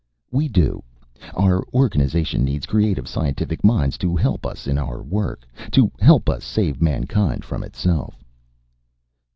[0.31, 0.81] "We do.
[1.35, 6.43] Our organization needs creative scientific minds to help us in our work, to help us
[6.43, 8.15] save mankind from itself."